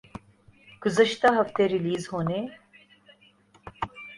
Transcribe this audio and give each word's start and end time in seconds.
گزشتہ 0.81 1.29
ہفتے 1.37 1.63
ریلیز 1.71 2.03
ہونے 2.11 2.39